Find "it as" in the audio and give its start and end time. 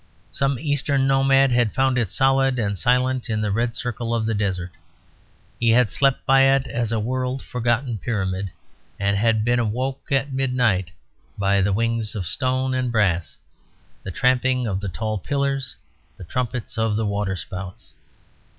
6.45-6.89